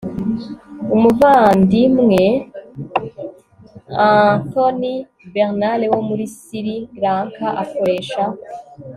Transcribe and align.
Umuvandimwe 0.95 2.23
Anthony 4.31 4.93
Bernard 5.33 5.81
wo 5.93 5.99
muri 6.09 6.25
Siri 6.37 6.75
Lanka 7.01 7.47
akoresha 7.63 8.23